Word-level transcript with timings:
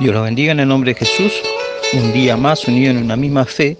Dios 0.00 0.14
los 0.14 0.22
bendiga 0.22 0.52
en 0.52 0.60
el 0.60 0.68
nombre 0.68 0.94
de 0.94 1.00
Jesús. 1.00 1.32
Un 1.92 2.12
día 2.12 2.36
más 2.36 2.68
unido 2.68 2.92
en 2.92 2.98
una 2.98 3.16
misma 3.16 3.44
fe, 3.44 3.76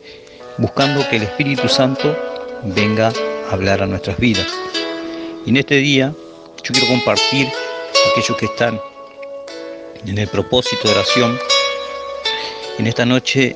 buscando 0.56 1.08
que 1.08 1.17
el 1.17 1.22
Espíritu 1.22 1.68
Santo 1.68 2.17
venga 2.64 3.12
a 3.48 3.53
hablar 3.53 3.83
a 3.83 3.87
nuestras 3.87 4.19
vidas. 4.19 4.49
Y 5.46 5.51
en 5.51 5.59
este 5.59 5.77
día 5.77 6.12
yo 6.65 6.73
quiero 6.73 6.89
compartir 6.89 7.46
a 7.46 8.11
aquellos 8.11 8.37
que 8.37 8.46
están 8.46 8.81
en 10.04 10.19
el 10.19 10.27
propósito 10.27 10.89
de 10.89 10.95
oración. 10.95 11.39
En 12.79 12.89
esta 12.89 13.07
noche 13.07 13.55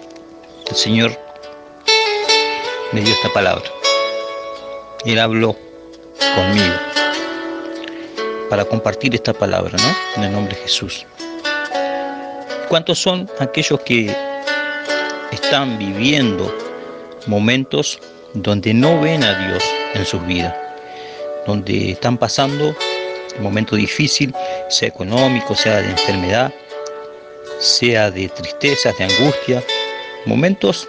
el 0.70 0.76
Señor 0.76 1.18
me 2.92 3.00
dio 3.00 3.12
esta 3.12 3.32
palabra. 3.32 3.64
Él 5.04 5.18
habló 5.18 5.56
conmigo 6.36 6.74
para 8.48 8.64
compartir 8.64 9.16
esta 9.16 9.32
palabra, 9.32 9.76
¿no? 9.78 9.96
En 10.16 10.28
el 10.28 10.32
nombre 10.32 10.54
de 10.54 10.62
Jesús. 10.62 11.06
¿Cuántos 12.72 13.00
son 13.00 13.28
aquellos 13.38 13.80
que 13.80 14.10
están 15.30 15.78
viviendo 15.78 16.50
momentos 17.26 17.98
donde 18.32 18.72
no 18.72 18.98
ven 18.98 19.22
a 19.22 19.46
Dios 19.46 19.62
en 19.92 20.06
sus 20.06 20.26
vidas? 20.26 20.54
Donde 21.46 21.90
están 21.90 22.16
pasando 22.16 22.74
un 23.36 23.42
momento 23.42 23.76
difícil, 23.76 24.34
sea 24.70 24.88
económico, 24.88 25.54
sea 25.54 25.82
de 25.82 25.90
enfermedad, 25.90 26.50
sea 27.58 28.10
de 28.10 28.30
tristeza, 28.30 28.90
de 28.98 29.04
angustia, 29.04 29.62
momentos 30.24 30.88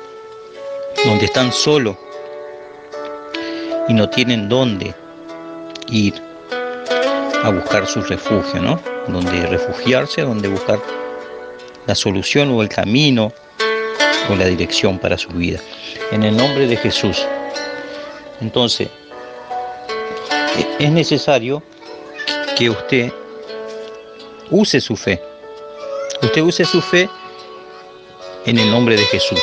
donde 1.03 1.25
están 1.25 1.51
solos 1.51 1.97
y 3.89 3.93
no 3.93 4.09
tienen 4.09 4.47
dónde 4.47 4.95
ir 5.89 6.13
a 7.43 7.49
buscar 7.49 7.85
su 7.87 8.01
refugio, 8.03 8.61
¿no? 8.61 8.79
Donde 9.09 9.47
refugiarse, 9.47 10.21
donde 10.21 10.47
buscar 10.47 10.79
la 11.87 11.95
solución 11.95 12.51
o 12.51 12.61
el 12.61 12.69
camino 12.69 13.31
o 14.29 14.35
la 14.35 14.45
dirección 14.45 14.99
para 14.99 15.17
su 15.17 15.29
vida. 15.29 15.59
En 16.11 16.23
el 16.23 16.35
nombre 16.35 16.67
de 16.67 16.77
Jesús. 16.77 17.25
Entonces, 18.41 18.89
es 20.79 20.91
necesario 20.91 21.63
que 22.57 22.69
usted 22.69 23.11
use 24.49 24.79
su 24.79 24.95
fe. 24.95 25.21
Usted 26.21 26.41
use 26.41 26.65
su 26.65 26.81
fe 26.81 27.09
en 28.45 28.57
el 28.57 28.69
nombre 28.69 28.95
de 28.95 29.03
Jesús. 29.03 29.39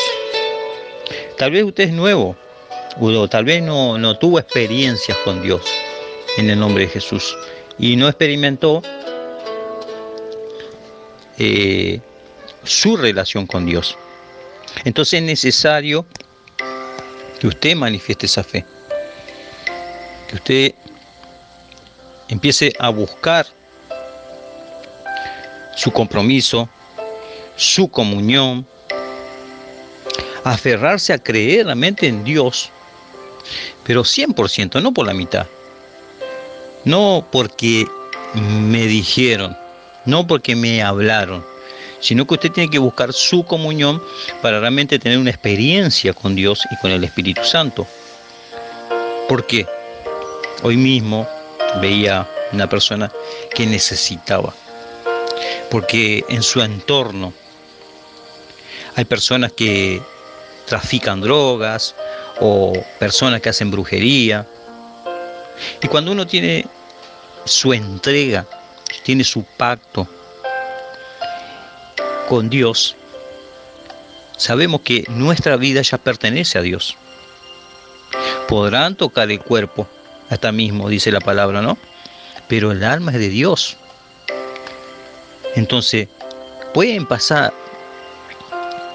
Tal 1.36 1.50
vez 1.50 1.64
usted 1.64 1.84
es 1.84 1.92
nuevo, 1.92 2.36
o 2.98 3.28
tal 3.28 3.44
vez 3.44 3.62
no, 3.62 3.98
no 3.98 4.18
tuvo 4.18 4.38
experiencias 4.38 5.16
con 5.24 5.42
Dios 5.42 5.62
en 6.36 6.50
el 6.50 6.58
nombre 6.58 6.84
de 6.84 6.90
Jesús 6.90 7.36
y 7.78 7.96
no 7.96 8.08
experimentó 8.08 8.82
eh, 11.38 12.00
su 12.64 12.96
relación 12.96 13.46
con 13.46 13.66
Dios. 13.66 13.96
Entonces 14.84 15.20
es 15.20 15.26
necesario 15.26 16.06
que 17.40 17.46
usted 17.46 17.74
manifieste 17.74 18.26
esa 18.26 18.44
fe, 18.44 18.64
que 20.28 20.34
usted 20.36 20.74
empiece 22.28 22.72
a 22.78 22.90
buscar 22.90 23.46
su 25.76 25.90
compromiso, 25.90 26.68
su 27.56 27.88
comunión, 27.88 28.66
aferrarse 30.44 31.12
a 31.12 31.18
creer 31.18 31.66
realmente 31.66 32.06
en 32.06 32.24
Dios, 32.24 32.70
pero 33.84 34.02
100%, 34.02 34.80
no 34.82 34.92
por 34.92 35.06
la 35.06 35.14
mitad, 35.14 35.46
no 36.84 37.26
porque 37.30 37.86
me 38.34 38.86
dijeron, 38.86 39.56
no 40.04 40.26
porque 40.26 40.54
me 40.54 40.82
hablaron, 40.82 41.44
sino 42.00 42.26
que 42.26 42.34
usted 42.34 42.52
tiene 42.52 42.70
que 42.70 42.78
buscar 42.78 43.12
su 43.12 43.44
comunión 43.44 44.02
para 44.42 44.58
realmente 44.58 44.98
tener 44.98 45.18
una 45.18 45.30
experiencia 45.30 46.12
con 46.12 46.34
Dios 46.34 46.66
y 46.70 46.76
con 46.80 46.90
el 46.90 47.04
Espíritu 47.04 47.44
Santo. 47.44 47.86
¿Por 49.28 49.46
qué? 49.46 49.66
Hoy 50.62 50.76
mismo 50.76 51.28
veía 51.80 52.28
una 52.52 52.68
persona 52.68 53.12
que 53.54 53.66
necesitaba, 53.66 54.52
porque 55.70 56.24
en 56.28 56.42
su 56.42 56.60
entorno 56.60 57.32
hay 58.96 59.04
personas 59.04 59.52
que 59.52 60.02
trafican 60.66 61.20
drogas 61.20 61.94
o 62.40 62.72
personas 62.98 63.40
que 63.40 63.50
hacen 63.50 63.70
brujería. 63.70 64.46
Y 65.82 65.88
cuando 65.88 66.12
uno 66.12 66.26
tiene 66.26 66.66
su 67.44 67.72
entrega, 67.72 68.46
tiene 69.04 69.24
su 69.24 69.44
pacto 69.44 70.08
con 72.30 72.48
Dios, 72.48 72.94
sabemos 74.36 74.82
que 74.82 75.04
nuestra 75.08 75.56
vida 75.56 75.82
ya 75.82 75.98
pertenece 75.98 76.58
a 76.58 76.62
Dios. 76.62 76.96
Podrán 78.46 78.94
tocar 78.94 79.32
el 79.32 79.40
cuerpo, 79.40 79.88
hasta 80.28 80.52
mismo 80.52 80.88
dice 80.88 81.10
la 81.10 81.18
palabra, 81.18 81.60
¿no? 81.60 81.76
Pero 82.46 82.70
el 82.70 82.84
alma 82.84 83.10
es 83.10 83.18
de 83.18 83.30
Dios. 83.30 83.76
Entonces, 85.56 86.06
pueden 86.72 87.04
pasar 87.04 87.52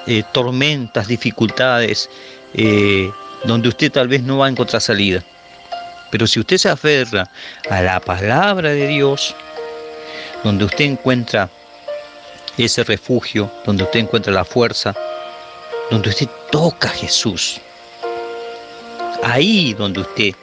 eh, 0.07 0.23
tormentas, 0.31 1.05
dificultades, 1.09 2.09
eh, 2.53 3.11
donde 3.43 3.67
usted 3.67 3.91
tal 3.91 4.07
vez 4.07 4.23
no 4.23 4.37
va 4.37 4.45
a 4.45 4.49
encontrar 4.49 4.81
salida. 4.81 5.21
Pero 6.09 6.25
si 6.25 6.39
usted 6.39 6.55
se 6.55 6.69
aferra 6.69 7.29
a 7.69 7.81
la 7.81 7.99
palabra 7.99 8.69
de 8.69 8.87
Dios, 8.87 9.35
donde 10.41 10.63
usted 10.63 10.85
encuentra 10.85 11.49
ese 12.63 12.83
refugio, 12.83 13.51
donde 13.65 13.83
usted 13.83 13.99
encuentra 13.99 14.31
la 14.31 14.45
fuerza, 14.45 14.95
donde 15.91 16.09
usted 16.09 16.29
toca 16.51 16.89
a 16.89 16.93
Jesús. 16.93 17.59
Ahí 19.23 19.73
donde 19.73 20.01
usted 20.01 20.33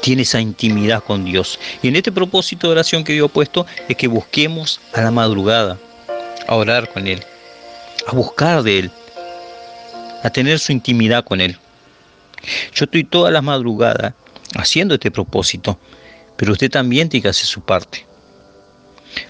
tiene 0.00 0.22
esa 0.22 0.40
intimidad 0.40 1.02
con 1.02 1.24
Dios. 1.24 1.58
Y 1.82 1.88
en 1.88 1.96
este 1.96 2.12
propósito 2.12 2.66
de 2.66 2.72
oración 2.72 3.04
que 3.04 3.16
yo 3.16 3.26
he 3.26 3.28
puesto 3.28 3.66
es 3.88 3.96
que 3.96 4.08
busquemos 4.08 4.80
a 4.92 5.02
la 5.02 5.10
madrugada, 5.10 5.78
a 6.46 6.54
orar 6.54 6.92
con 6.92 7.06
Él, 7.06 7.22
a 8.06 8.12
buscar 8.12 8.62
de 8.62 8.80
Él, 8.80 8.90
a 10.22 10.30
tener 10.30 10.58
su 10.58 10.72
intimidad 10.72 11.24
con 11.24 11.40
Él. 11.40 11.58
Yo 12.74 12.84
estoy 12.84 13.04
todas 13.04 13.32
las 13.32 13.42
madrugadas 13.42 14.14
haciendo 14.54 14.94
este 14.94 15.10
propósito, 15.10 15.78
pero 16.36 16.52
usted 16.52 16.70
también 16.70 17.08
tiene 17.08 17.22
que 17.22 17.28
hacer 17.28 17.46
su 17.46 17.60
parte 17.62 18.11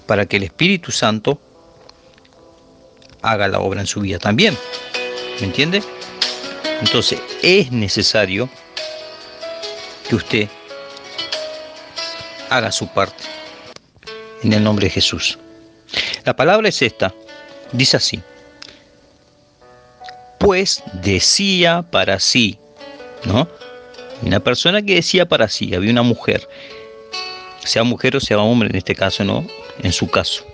para 0.05 0.25
que 0.25 0.37
el 0.37 0.43
Espíritu 0.43 0.91
Santo 0.91 1.39
haga 3.21 3.47
la 3.47 3.59
obra 3.59 3.81
en 3.81 3.87
su 3.87 4.01
vida 4.01 4.19
también. 4.19 4.57
¿Me 5.39 5.47
entiende? 5.47 5.81
Entonces 6.81 7.19
es 7.41 7.71
necesario 7.71 8.49
que 10.07 10.15
usted 10.15 10.49
haga 12.49 12.71
su 12.71 12.87
parte 12.87 13.23
en 14.43 14.53
el 14.53 14.63
nombre 14.63 14.87
de 14.87 14.91
Jesús. 14.91 15.39
La 16.25 16.35
palabra 16.35 16.69
es 16.69 16.81
esta, 16.81 17.13
dice 17.71 17.97
así, 17.97 18.21
pues 20.39 20.83
decía 21.01 21.85
para 21.89 22.19
sí, 22.19 22.59
¿no? 23.23 23.47
Una 24.21 24.39
persona 24.39 24.81
que 24.81 24.95
decía 24.95 25.27
para 25.27 25.47
sí, 25.47 25.73
había 25.73 25.91
una 25.91 26.03
mujer, 26.03 26.47
sea 27.65 27.83
mujer 27.83 28.15
o 28.15 28.19
sea 28.19 28.39
hombre 28.39 28.69
en 28.69 28.75
este 28.75 28.95
caso, 28.95 29.23
¿no? 29.23 29.45
en 29.81 29.91
su 29.91 30.09
caso. 30.09 30.45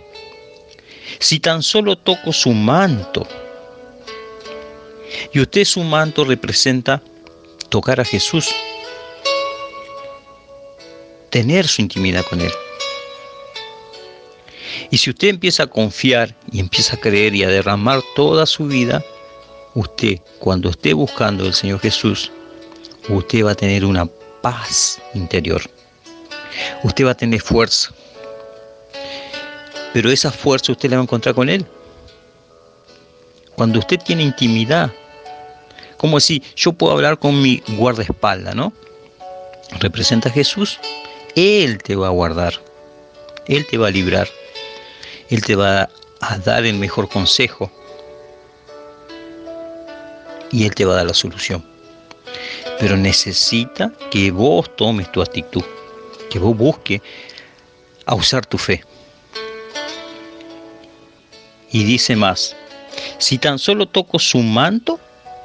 Si 1.20 1.40
tan 1.40 1.64
solo 1.64 1.98
toco 1.98 2.32
su 2.32 2.52
manto, 2.52 3.28
y 5.34 5.40
usted 5.40 5.66
su 5.66 5.82
manto 5.82 6.24
representa 6.24 7.02
tocar 7.70 8.00
a 8.00 8.06
Jesús, 8.06 8.50
tener 11.30 11.68
su 11.68 11.82
intimidad 11.82 12.26
con 12.26 12.42
Él. 12.42 12.52
Y 14.92 14.98
si 14.98 15.12
usted 15.12 15.28
empieza 15.28 15.64
a 15.64 15.68
confiar 15.68 16.36
y 16.52 16.60
empieza 16.60 16.96
a 16.96 17.00
creer 17.00 17.36
y 17.36 17.44
a 17.44 17.50
derramar 17.50 18.02
toda 18.16 18.46
su 18.46 18.66
vida, 18.66 19.04
usted, 19.76 20.20
cuando 20.40 20.70
esté 20.70 20.94
buscando 20.94 21.46
al 21.46 21.54
Señor 21.54 21.80
Jesús, 21.80 22.32
usted 23.10 23.46
va 23.46 23.52
a 23.52 23.56
tener 23.56 23.86
una 23.86 24.08
paz 24.42 25.00
interior. 25.14 25.62
Usted 26.84 27.06
va 27.06 27.12
a 27.12 27.16
tener 27.18 27.42
fuerza. 27.42 27.92
Pero 29.94 30.12
esa 30.12 30.32
fuerza 30.32 30.72
usted 30.72 30.90
la 30.90 30.98
va 30.98 31.02
a 31.02 31.04
encontrar 31.04 31.36
con 31.36 31.50
Él. 31.50 31.66
Cuando 33.56 33.80
usted 33.80 34.00
tiene 34.00 34.24
intimidad, 34.24 34.92
como 35.98 36.20
si 36.20 36.42
yo 36.56 36.72
puedo 36.72 36.94
hablar 36.94 37.20
con 37.20 37.42
mi 37.42 37.62
guardaespaldas, 37.68 38.56
¿no? 38.56 38.72
Representa 39.80 40.30
a 40.30 40.32
Jesús, 40.32 40.80
Él 41.36 41.84
te 41.84 41.96
va 41.96 42.08
a 42.08 42.12
guardar, 42.12 42.54
Él 43.48 43.68
te 43.68 43.78
va 43.78 43.88
a 43.88 43.92
librar, 43.92 44.28
Él 45.30 45.44
te 45.44 45.56
va 45.56 45.90
a 46.22 46.38
dar 46.38 46.66
el 46.66 46.76
mejor 46.76 47.10
consejo 47.10 47.70
y 50.52 50.66
Él 50.66 50.74
te 50.74 50.86
va 50.86 50.94
a 50.94 50.98
dar 50.98 51.08
la 51.08 51.14
solución. 51.14 51.64
Pero 52.80 52.96
necesita 52.96 53.92
que 54.10 54.32
vos 54.32 54.74
tomes 54.78 55.12
tu 55.12 55.22
actitud, 55.22 55.64
que 56.30 56.40
vos 56.40 56.56
busques 56.56 57.02
a 58.06 58.16
usar 58.16 58.46
tu 58.46 58.58
fe. 58.58 58.84
Y 61.72 61.84
dice 61.84 62.16
más, 62.16 62.56
si 63.18 63.38
tan 63.38 63.60
solo 63.60 63.88
toco 63.88 64.18
su 64.18 64.40
manto, 64.40 65.00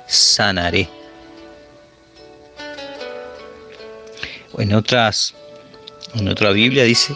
sanaré. 0.07 0.89
En 4.57 4.73
otras, 4.73 5.35
en 6.15 6.29
otra 6.29 6.51
Biblia 6.51 6.85
dice, 6.85 7.15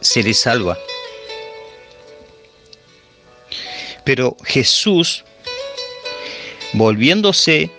seré 0.00 0.32
salva. 0.34 0.76
Pero 4.04 4.36
Jesús, 4.44 5.24
volviéndose 6.72 7.70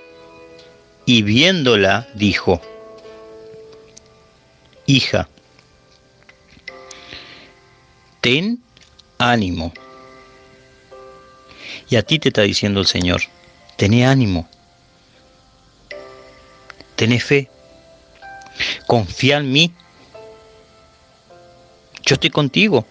y 1.05 1.21
viéndola, 1.23 2.07
dijo, 2.13 2.61
hija, 4.87 5.27
ten 8.21 8.59
ánimo. 9.19 9.71
Y 11.89 11.95
a 11.95 12.01
ti 12.01 12.19
te 12.19 12.29
está 12.29 12.41
diciendo 12.41 12.79
el 12.79 12.87
Señor, 12.87 13.21
tené 13.77 14.05
ánimo, 14.05 14.49
tené 16.95 17.19
fe, 17.19 17.49
confía 18.87 19.37
en 19.37 19.51
mí, 19.51 19.73
yo 22.03 22.15
estoy 22.15 22.29
contigo. 22.29 22.85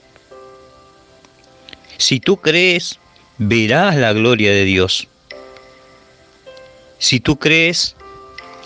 Si 1.98 2.20
tú 2.20 2.36
crees, 2.36 2.98
verás 3.38 3.96
la 3.96 4.12
gloria 4.12 4.50
de 4.50 4.64
Dios. 4.64 5.08
Si 6.98 7.20
tú 7.20 7.38
crees, 7.38 7.96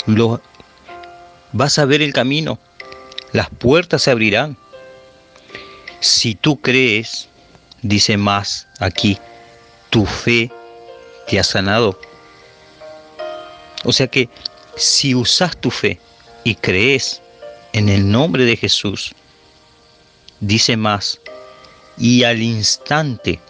lo, 0.06 0.40
vas 1.52 1.78
a 1.78 1.84
ver 1.84 2.02
el 2.02 2.12
camino, 2.12 2.58
las 3.32 3.48
puertas 3.50 4.02
se 4.02 4.10
abrirán. 4.10 4.56
Si 6.00 6.34
tú 6.34 6.60
crees, 6.60 7.28
dice 7.82 8.16
más 8.16 8.66
aquí, 8.78 9.18
tu 9.90 10.06
fe 10.06 10.50
te 11.28 11.38
ha 11.38 11.44
sanado. 11.44 12.00
O 13.84 13.92
sea 13.92 14.06
que 14.06 14.28
si 14.76 15.14
usas 15.14 15.56
tu 15.56 15.70
fe 15.70 16.00
y 16.44 16.54
crees 16.54 17.22
en 17.72 17.88
el 17.88 18.10
nombre 18.10 18.44
de 18.44 18.56
Jesús, 18.56 19.14
dice 20.40 20.76
más, 20.76 21.20
y 21.98 22.24
al 22.24 22.42
instante, 22.42 23.40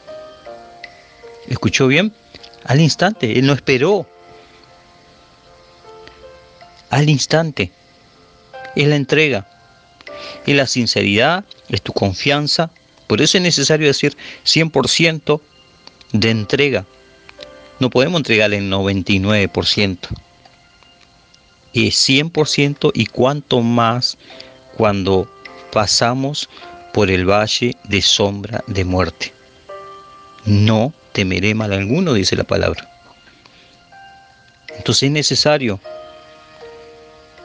¿escuchó 1.49 1.87
bien? 1.87 2.13
Al 2.65 2.81
instante, 2.81 3.39
él 3.39 3.47
no 3.47 3.53
esperó. 3.53 4.07
Al 6.91 7.09
instante, 7.09 7.71
es 8.75 8.89
la 8.89 8.97
entrega, 8.97 9.47
es 10.47 10.55
la 10.55 10.67
sinceridad, 10.67 11.45
es 11.69 11.83
tu 11.83 11.93
confianza. 11.93 12.71
Por 13.07 13.21
eso 13.21 13.39
es 13.39 13.43
necesario 13.43 13.87
decir 13.87 14.17
100% 14.45 15.41
de 16.13 16.31
entrega. 16.31 16.87
No 17.79 17.91
podemos 17.91 18.19
entregar 18.19 18.53
el 18.53 18.71
99%. 18.71 19.99
Es 21.73 22.09
100% 22.09 22.91
y 22.95 23.07
cuanto 23.07 23.61
más 23.63 24.19
cuando 24.77 25.31
pasamos 25.73 26.49
por 26.93 27.11
el 27.11 27.29
valle 27.29 27.77
de 27.85 28.03
sombra 28.03 28.63
de 28.67 28.85
muerte. 28.85 29.33
No 30.45 30.93
temeré 31.13 31.55
mal 31.55 31.73
alguno, 31.73 32.15
dice 32.15 32.37
la 32.37 32.45
palabra. 32.45 32.89
Entonces 34.77 35.05
es 35.05 35.11
necesario 35.11 35.81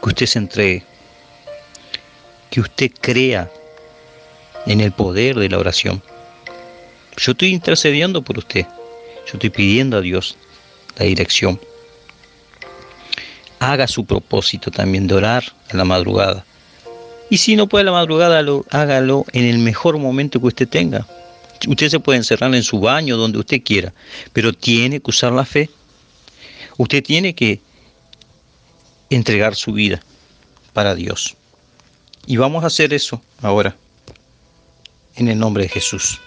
que 0.01 0.09
usted 0.09 0.25
se 0.25 0.39
entregue, 0.39 0.83
que 2.55 2.61
usted 2.61 2.89
crea 3.01 3.51
en 4.65 4.79
el 4.79 4.93
poder 4.93 5.35
de 5.35 5.49
la 5.49 5.57
oración. 5.57 6.01
Yo 7.17 7.33
estoy 7.33 7.49
intercediendo 7.49 8.21
por 8.21 8.37
usted, 8.37 8.65
yo 9.25 9.33
estoy 9.33 9.49
pidiendo 9.49 9.97
a 9.97 10.01
Dios 10.01 10.37
la 10.97 11.03
dirección. 11.03 11.59
Haga 13.59 13.89
su 13.89 14.05
propósito 14.05 14.71
también 14.71 15.05
de 15.05 15.15
orar 15.15 15.43
a 15.69 15.75
la 15.75 15.83
madrugada 15.83 16.45
y 17.29 17.39
si 17.39 17.57
no 17.57 17.67
puede 17.67 17.81
a 17.81 17.85
la 17.87 17.91
madrugada, 17.91 18.41
hágalo 18.69 19.25
en 19.33 19.43
el 19.43 19.57
mejor 19.57 19.97
momento 19.97 20.39
que 20.39 20.47
usted 20.47 20.69
tenga. 20.69 21.05
Usted 21.67 21.89
se 21.89 21.99
puede 21.99 22.19
encerrar 22.19 22.55
en 22.55 22.63
su 22.63 22.79
baño, 22.79 23.17
donde 23.17 23.37
usted 23.37 23.63
quiera, 23.63 23.93
pero 24.31 24.53
tiene 24.53 25.01
que 25.01 25.09
usar 25.09 25.33
la 25.33 25.43
fe. 25.43 25.69
Usted 26.77 27.03
tiene 27.03 27.35
que 27.35 27.59
entregar 29.09 29.55
su 29.55 29.73
vida 29.73 30.01
para 30.71 30.95
Dios. 30.95 31.35
Y 32.27 32.37
vamos 32.37 32.63
a 32.63 32.67
hacer 32.67 32.93
eso 32.93 33.21
ahora, 33.41 33.75
en 35.15 35.27
el 35.27 35.37
nombre 35.37 35.63
de 35.63 35.69
Jesús. 35.69 36.19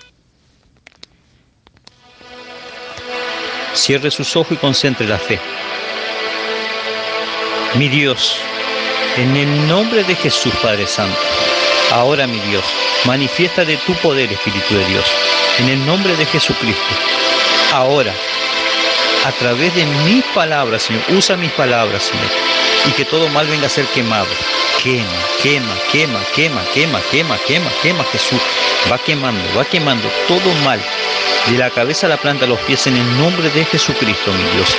Cierre 3.74 4.10
sus 4.10 4.36
ojos 4.36 4.52
y 4.52 4.56
concentre 4.56 5.06
la 5.06 5.18
fe. 5.18 5.40
Mi 7.74 7.88
Dios, 7.88 8.36
en 9.16 9.36
el 9.36 9.68
nombre 9.68 10.04
de 10.04 10.14
Jesús, 10.14 10.52
Padre 10.62 10.86
Santo, 10.86 11.18
ahora 11.92 12.26
mi 12.26 12.38
Dios, 12.40 12.64
manifiesta 13.04 13.64
de 13.64 13.76
tu 13.78 13.92
poder, 13.94 14.32
Espíritu 14.32 14.74
de 14.74 14.84
Dios. 14.86 15.04
En 15.58 15.68
el 15.68 15.84
nombre 15.84 16.16
de 16.16 16.26
Jesucristo, 16.26 16.94
ahora, 17.72 18.14
a 19.26 19.32
través 19.32 19.74
de 19.74 19.84
mis 20.04 20.24
palabras, 20.26 20.82
Señor, 20.82 21.02
usa 21.10 21.36
mis 21.36 21.50
palabras, 21.52 22.04
Señor, 22.04 22.30
y 22.88 22.92
que 22.92 23.04
todo 23.04 23.28
mal 23.28 23.46
venga 23.48 23.66
a 23.66 23.70
ser 23.70 23.86
quemado. 23.86 24.28
Quema, 24.82 25.04
quema, 25.42 25.74
quema, 25.90 26.20
quema, 26.34 26.62
quema, 26.72 27.00
quema, 27.10 27.36
quema, 27.46 27.70
quema, 27.82 28.04
Jesús. 28.12 28.40
Va 28.90 28.96
quemando, 28.98 29.42
va 29.56 29.64
quemando 29.64 30.08
todo 30.28 30.54
mal, 30.64 30.80
de 31.48 31.58
la 31.58 31.68
cabeza 31.68 32.06
a 32.06 32.10
la 32.10 32.16
planta 32.16 32.44
de 32.44 32.52
los 32.52 32.60
pies, 32.60 32.86
en 32.86 32.96
el 32.96 33.18
nombre 33.18 33.50
de 33.50 33.64
Jesucristo, 33.64 34.32
mi 34.32 34.44
Dios. 34.56 34.76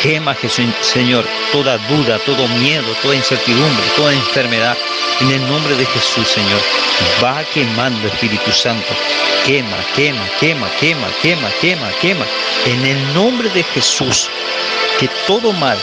Quema, 0.00 0.34
Jesús, 0.36 0.66
Señor, 0.80 1.26
toda 1.50 1.76
duda, 1.88 2.20
todo 2.20 2.46
miedo, 2.60 2.86
toda 3.02 3.16
incertidumbre, 3.16 3.84
toda 3.96 4.12
enfermedad. 4.12 4.78
En 5.20 5.30
el 5.32 5.48
nombre 5.48 5.74
de 5.74 5.86
Jesús, 5.86 6.28
Señor, 6.28 6.60
va 7.22 7.42
quemando, 7.52 8.06
Espíritu 8.06 8.52
Santo. 8.52 8.94
Quema, 9.44 9.76
quema, 9.96 10.24
quema, 10.38 10.68
quema, 10.80 11.08
quema, 11.20 11.50
quema, 11.60 11.90
quema. 12.00 12.26
En 12.66 12.86
el 12.86 13.14
nombre 13.14 13.48
de 13.50 13.64
Jesús, 13.64 14.30
que 15.00 15.08
todo 15.26 15.52
mal, 15.52 15.78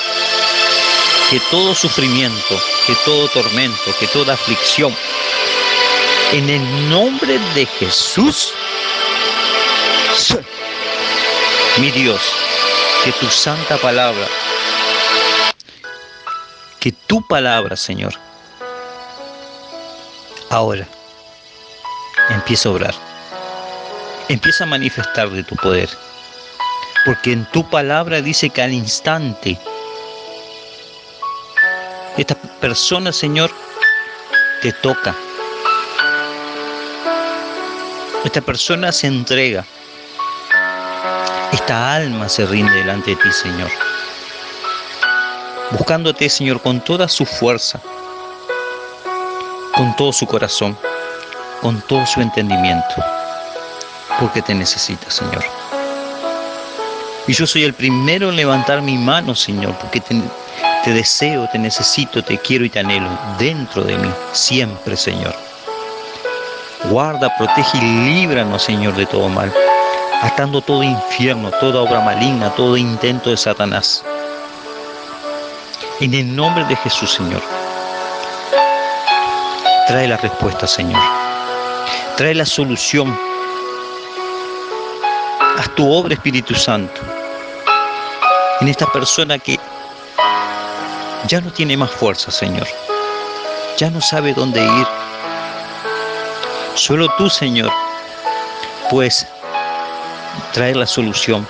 que 1.29 1.39
todo 1.51 1.75
sufrimiento, 1.75 2.59
que 2.87 2.95
todo 3.05 3.27
tormento, 3.29 3.95
que 3.99 4.07
toda 4.07 4.33
aflicción, 4.33 4.95
en 6.31 6.49
el 6.49 6.89
nombre 6.89 7.37
de 7.53 7.67
Jesús, 7.67 8.51
mi 11.77 11.91
Dios, 11.91 12.19
que 13.03 13.11
tu 13.11 13.29
santa 13.29 13.77
palabra, 13.77 14.27
que 16.79 16.91
tu 16.91 17.25
palabra, 17.27 17.75
Señor, 17.75 18.15
ahora 20.49 20.87
empieza 22.29 22.69
a 22.69 22.71
obrar, 22.71 22.95
empieza 24.29 24.63
a 24.63 24.67
manifestar 24.67 25.29
de 25.29 25.43
tu 25.43 25.55
poder, 25.57 25.89
porque 27.05 27.33
en 27.33 27.45
tu 27.51 27.69
palabra 27.69 28.19
dice 28.23 28.49
que 28.49 28.63
al 28.63 28.73
instante 28.73 29.59
esta 32.21 32.35
persona, 32.35 33.13
Señor, 33.13 33.49
te 34.61 34.73
toca. 34.73 35.15
Esta 38.25 38.41
persona 38.41 38.91
se 38.91 39.07
entrega. 39.07 39.63
Esta 41.53 41.95
alma 41.95 42.27
se 42.27 42.45
rinde 42.45 42.73
delante 42.73 43.11
de 43.11 43.15
ti, 43.15 43.31
Señor. 43.31 43.69
Buscándote, 45.71 46.29
Señor, 46.29 46.61
con 46.61 46.81
toda 46.81 47.07
su 47.07 47.25
fuerza, 47.25 47.79
con 49.75 49.95
todo 49.95 50.11
su 50.11 50.25
corazón, 50.25 50.77
con 51.61 51.79
todo 51.81 52.05
su 52.05 52.19
entendimiento, 52.19 52.95
porque 54.19 54.41
te 54.41 54.53
necesita, 54.53 55.09
Señor. 55.09 55.45
Y 57.27 57.33
yo 57.33 57.47
soy 57.47 57.63
el 57.63 57.73
primero 57.73 58.29
en 58.29 58.35
levantar 58.35 58.81
mi 58.81 58.97
mano, 58.97 59.35
Señor, 59.35 59.77
porque 59.77 60.01
te, 60.01 60.19
te 60.83 60.93
deseo, 60.93 61.47
te 61.51 61.59
necesito, 61.59 62.23
te 62.23 62.37
quiero 62.37 62.65
y 62.65 62.69
te 62.69 62.79
anhelo 62.79 63.09
dentro 63.37 63.83
de 63.83 63.97
mí, 63.97 64.09
siempre, 64.31 64.95
Señor. 64.95 65.35
Guarda, 66.85 67.35
protege 67.37 67.77
y 67.77 67.81
líbranos, 67.81 68.63
Señor, 68.63 68.95
de 68.95 69.05
todo 69.05 69.27
mal 69.29 69.53
atando 70.21 70.61
todo 70.61 70.83
infierno, 70.83 71.51
toda 71.59 71.81
obra 71.81 72.01
maligna, 72.01 72.49
todo 72.55 72.75
intento 72.75 73.29
de 73.29 73.37
Satanás. 73.37 74.03
En 76.01 76.13
el 76.13 76.35
nombre 76.35 76.63
de 76.65 76.75
Jesús, 76.75 77.11
Señor, 77.13 77.41
trae 79.87 80.07
la 80.07 80.17
respuesta, 80.17 80.67
Señor. 80.67 81.01
Trae 82.17 82.35
la 82.35 82.45
solución. 82.45 83.17
Haz 85.57 85.69
tu 85.75 85.91
obra, 85.91 86.13
Espíritu 86.13 86.55
Santo, 86.55 87.01
en 88.61 88.67
esta 88.69 88.85
persona 88.87 89.37
que 89.39 89.59
ya 91.27 91.41
no 91.41 91.51
tiene 91.51 91.77
más 91.77 91.91
fuerza, 91.91 92.31
Señor. 92.31 92.67
Ya 93.77 93.89
no 93.89 94.01
sabe 94.01 94.33
dónde 94.33 94.63
ir. 94.63 94.87
Solo 96.75 97.07
tú, 97.17 97.29
Señor, 97.29 97.71
pues 98.89 99.27
traer 100.53 100.77
la 100.77 100.87
solución, 100.87 101.47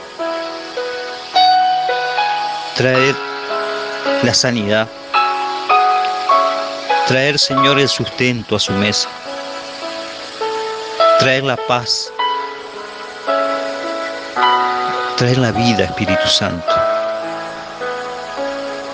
traer 2.75 3.15
la 4.23 4.33
sanidad, 4.33 4.87
traer, 7.07 7.37
Señor, 7.37 7.79
el 7.79 7.89
sustento 7.89 8.55
a 8.55 8.59
su 8.59 8.71
mesa, 8.73 9.09
traer 11.19 11.43
la 11.43 11.57
paz, 11.57 12.11
traer 15.15 15.37
la 15.37 15.51
vida, 15.51 15.85
Espíritu 15.85 16.27
Santo. 16.27 16.88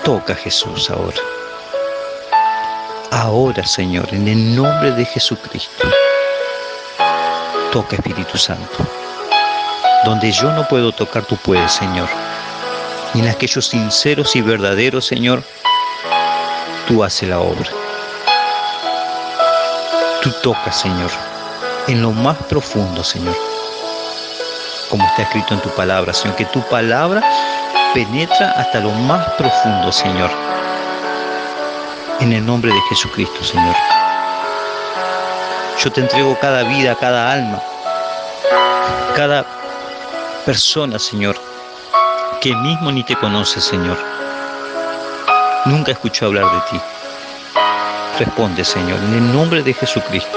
Toca 0.06 0.36
Jesús 0.36 0.88
ahora. 0.88 1.16
Ahora, 3.10 3.66
Señor, 3.66 4.06
en 4.12 4.28
el 4.28 4.54
nombre 4.54 4.92
de 4.92 5.04
Jesucristo. 5.04 5.88
Toca, 7.72 7.96
Espíritu 7.96 8.38
Santo. 8.38 8.86
Donde 10.04 10.30
yo 10.30 10.52
no 10.52 10.68
puedo 10.68 10.92
tocar, 10.92 11.24
tú 11.24 11.36
puedes, 11.36 11.72
Señor. 11.72 12.08
Y 13.14 13.18
en 13.18 13.26
aquellos 13.26 13.66
sinceros 13.66 14.36
y 14.36 14.42
verdaderos, 14.42 15.04
Señor, 15.06 15.42
tú 16.86 17.02
haces 17.02 17.28
la 17.28 17.40
obra. 17.40 17.68
Tú 20.22 20.30
tocas, 20.40 20.80
Señor, 20.80 21.10
en 21.88 22.00
lo 22.00 22.12
más 22.12 22.36
profundo, 22.44 23.02
Señor 23.02 23.34
como 24.88 25.04
está 25.04 25.22
escrito 25.22 25.52
en 25.52 25.60
tu 25.60 25.68
palabra, 25.70 26.12
Señor, 26.12 26.36
que 26.36 26.44
tu 26.44 26.60
palabra 26.68 27.20
penetra 27.96 28.50
hasta 28.58 28.80
lo 28.80 28.90
más 28.90 29.26
profundo, 29.38 29.90
Señor. 29.90 30.30
En 32.20 32.30
el 32.30 32.44
nombre 32.44 32.70
de 32.70 32.80
Jesucristo, 32.90 33.42
Señor. 33.42 33.74
Yo 35.82 35.90
te 35.90 36.02
entrego 36.02 36.36
cada 36.38 36.62
vida, 36.64 36.94
cada 36.94 37.32
alma, 37.32 37.58
cada 39.14 39.46
persona, 40.44 40.98
Señor, 40.98 41.36
que 42.42 42.54
mismo 42.54 42.92
ni 42.92 43.02
te 43.02 43.16
conoce, 43.16 43.62
Señor. 43.62 43.96
Nunca 45.64 45.92
escuchó 45.92 46.26
hablar 46.26 46.44
de 46.52 46.60
ti. 46.70 46.80
Responde, 48.18 48.62
Señor, 48.62 48.98
en 49.04 49.14
el 49.14 49.32
nombre 49.32 49.62
de 49.62 49.72
Jesucristo. 49.72 50.36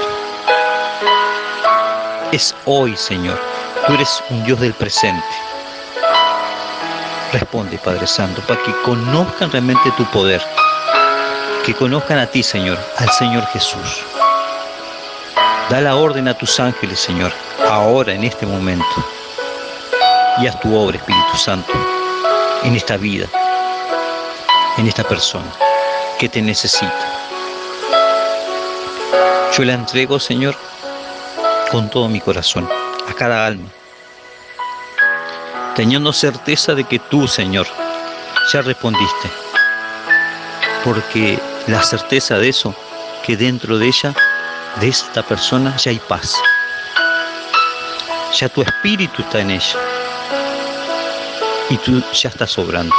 Es 2.32 2.54
hoy, 2.64 2.96
Señor, 2.96 3.38
Tú 3.86 3.94
eres 3.94 4.22
un 4.30 4.44
Dios 4.44 4.60
del 4.60 4.72
presente. 4.74 5.49
Responde, 7.32 7.78
Padre 7.78 8.06
Santo, 8.06 8.42
para 8.42 8.60
que 8.62 8.72
conozcan 8.82 9.52
realmente 9.52 9.90
tu 9.96 10.04
poder. 10.06 10.42
Que 11.64 11.74
conozcan 11.74 12.18
a 12.18 12.26
ti, 12.26 12.42
Señor, 12.42 12.78
al 12.98 13.08
Señor 13.10 13.46
Jesús. 13.46 14.02
Da 15.68 15.80
la 15.80 15.94
orden 15.94 16.26
a 16.26 16.34
tus 16.34 16.58
ángeles, 16.58 16.98
Señor, 16.98 17.32
ahora, 17.68 18.12
en 18.12 18.24
este 18.24 18.46
momento. 18.46 18.84
Y 20.38 20.48
haz 20.48 20.58
tu 20.60 20.74
obra, 20.74 20.96
Espíritu 20.96 21.36
Santo, 21.36 21.72
en 22.64 22.74
esta 22.74 22.96
vida, 22.96 23.26
en 24.76 24.88
esta 24.88 25.04
persona 25.04 25.52
que 26.18 26.28
te 26.28 26.42
necesita. 26.42 27.06
Yo 29.56 29.64
la 29.64 29.74
entrego, 29.74 30.18
Señor, 30.18 30.56
con 31.70 31.88
todo 31.90 32.08
mi 32.08 32.20
corazón 32.20 32.68
a 33.08 33.14
cada 33.14 33.46
alma, 33.46 33.68
teniendo 35.80 36.12
certeza 36.12 36.74
de 36.74 36.84
que 36.84 36.98
tú, 36.98 37.26
Señor, 37.26 37.66
ya 38.52 38.60
respondiste, 38.60 39.30
porque 40.84 41.38
la 41.68 41.82
certeza 41.82 42.36
de 42.36 42.50
eso, 42.50 42.74
que 43.24 43.34
dentro 43.34 43.78
de 43.78 43.86
ella, 43.86 44.12
de 44.78 44.88
esta 44.88 45.22
persona, 45.22 45.74
ya 45.78 45.90
hay 45.90 45.98
paz, 45.98 46.34
ya 48.38 48.50
tu 48.50 48.60
espíritu 48.60 49.22
está 49.22 49.40
en 49.40 49.52
ella 49.52 49.78
y 51.70 51.78
tú 51.78 52.02
ya 52.12 52.28
estás 52.28 52.50
sobrando. 52.50 52.94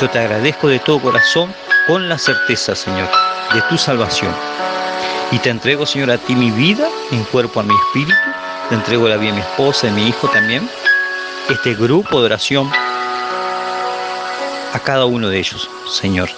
Yo 0.00 0.08
te 0.08 0.20
agradezco 0.20 0.68
de 0.68 0.78
todo 0.78 1.00
corazón 1.00 1.52
con 1.88 2.08
la 2.08 2.16
certeza, 2.16 2.76
Señor, 2.76 3.10
de 3.52 3.60
tu 3.62 3.76
salvación. 3.76 4.32
Y 5.32 5.40
te 5.40 5.50
entrego, 5.50 5.84
Señor, 5.84 6.12
a 6.12 6.18
ti 6.18 6.36
mi 6.36 6.52
vida, 6.52 6.86
en 7.10 7.24
cuerpo, 7.24 7.58
a 7.58 7.64
mi 7.64 7.74
espíritu, 7.74 8.30
te 8.68 8.76
entrego 8.76 9.08
la 9.08 9.16
vida 9.16 9.32
a 9.32 9.34
mi 9.34 9.40
esposa 9.40 9.88
y 9.88 9.90
mi 9.90 10.06
hijo 10.06 10.28
también. 10.28 10.70
Este 11.48 11.74
grupo 11.74 12.20
de 12.20 12.26
oración 12.26 12.70
a 14.72 14.78
cada 14.78 15.04
uno 15.06 15.28
de 15.28 15.38
ellos, 15.38 15.68
Señor. 15.90 16.30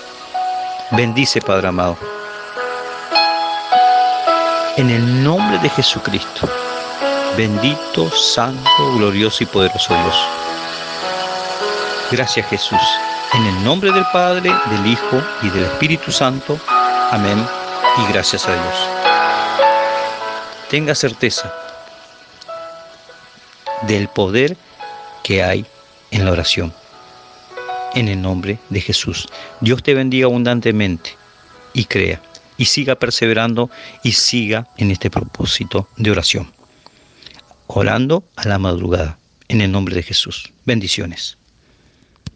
Bendice, 0.93 1.41
Padre 1.41 1.69
amado. 1.69 1.97
En 4.77 4.89
el 4.91 5.23
nombre 5.23 5.59
de 5.59 5.69
Jesucristo. 5.69 6.49
Bendito, 7.37 8.11
santo, 8.11 8.95
glorioso 8.97 9.43
y 9.43 9.47
poderoso 9.47 9.95
Dios. 9.95 10.17
Gracias 12.11 12.47
Jesús. 12.49 12.81
En 13.35 13.47
el 13.47 13.65
nombre 13.65 13.91
del 13.91 14.05
Padre, 14.13 14.51
del 14.67 14.87
Hijo 14.87 15.23
y 15.43 15.49
del 15.49 15.65
Espíritu 15.65 16.13
Santo. 16.13 16.59
Amén. 17.11 17.47
Y 17.99 18.13
gracias 18.13 18.47
a 18.47 18.53
Dios. 18.53 18.75
Tenga 20.69 20.95
certeza 20.95 21.53
del 23.83 24.09
poder 24.09 24.57
que 25.23 25.43
hay 25.43 25.67
en 26.11 26.25
la 26.25 26.33
oración. 26.33 26.73
En 27.95 28.09
el 28.09 28.21
nombre 28.23 28.59
de 28.71 28.81
Jesús. 28.81 29.29
Dios 29.61 29.83
te 29.83 29.95
bendiga 29.95 30.27
abundantemente 30.27 31.17
y 31.75 31.85
crea 31.85 32.21
y 32.57 32.67
siga 32.67 32.95
perseverando 32.95 33.71
y 34.03 34.13
siga 34.13 34.69
en 34.77 34.91
este 34.91 35.11
propósito 35.11 35.89
de 35.97 36.11
oración. 36.11 36.53
Orando 37.67 38.25
a 38.37 38.47
la 38.47 38.59
madrugada. 38.59 39.19
En 39.49 39.61
el 39.61 39.71
nombre 39.71 39.95
de 39.95 40.03
Jesús. 40.03 40.53
Bendiciones. 40.65 41.37